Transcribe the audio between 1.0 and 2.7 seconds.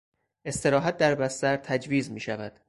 بستر تجویز میشود.